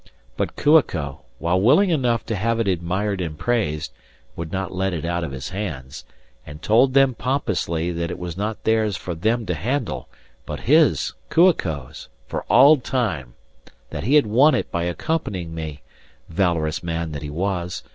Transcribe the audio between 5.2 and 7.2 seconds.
of his hands, and told them